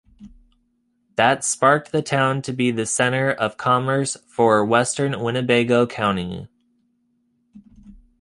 That 1.15 1.43
sparked 1.43 1.91
the 1.91 2.01
town 2.01 2.41
to 2.41 2.53
be 2.53 2.71
the 2.71 2.87
center 2.87 3.29
of 3.31 3.57
commerce 3.57 4.17
for 4.27 4.65
western 4.65 5.19
Winnebago 5.19 5.85
County. 5.85 6.47